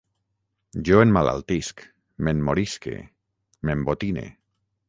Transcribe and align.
Jo 0.89 1.01
emmalaltisc, 1.03 1.83
m'emmorisque, 2.23 2.97
m'embotine 3.61 4.29